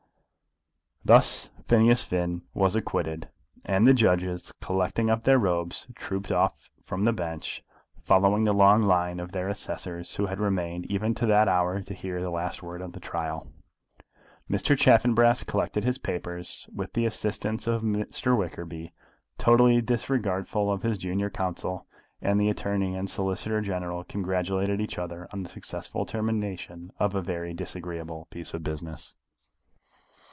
[1.03, 3.27] Thus Phineas Finn was acquitted,
[3.65, 7.63] and the judges, collecting up their robes, trooped off from the bench,
[8.03, 11.93] following the long line of their assessors who had remained even to that hour to
[11.95, 13.47] hear the last word of the trial.
[14.47, 14.77] Mr.
[14.77, 18.37] Chaffanbrass collected his papers, with the assistance of Mr.
[18.37, 18.93] Wickerby,
[19.39, 21.87] totally disregardful of his junior counsel,
[22.21, 27.23] and the Attorney and Solicitor General congratulated each other on the successful termination of a
[27.23, 29.15] very disagreeable piece of business.